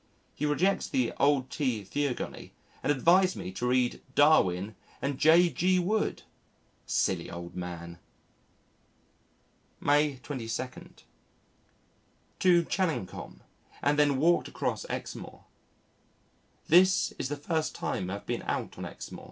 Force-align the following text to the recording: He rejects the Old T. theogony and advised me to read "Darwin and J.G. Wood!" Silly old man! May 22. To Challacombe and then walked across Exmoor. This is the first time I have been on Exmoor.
He 0.33 0.47
rejects 0.47 0.87
the 0.89 1.13
Old 1.19 1.51
T. 1.51 1.83
theogony 1.83 2.53
and 2.81 2.91
advised 2.91 3.35
me 3.35 3.51
to 3.51 3.67
read 3.67 4.01
"Darwin 4.15 4.73
and 4.99 5.19
J.G. 5.19 5.77
Wood!" 5.77 6.23
Silly 6.87 7.29
old 7.29 7.55
man! 7.55 7.99
May 9.79 10.15
22. 10.23 10.63
To 12.39 12.63
Challacombe 12.63 13.41
and 13.83 13.99
then 13.99 14.17
walked 14.17 14.47
across 14.47 14.87
Exmoor. 14.89 15.43
This 16.67 17.11
is 17.19 17.29
the 17.29 17.37
first 17.37 17.75
time 17.75 18.09
I 18.09 18.13
have 18.13 18.25
been 18.25 18.41
on 18.41 18.71
Exmoor. 18.85 19.19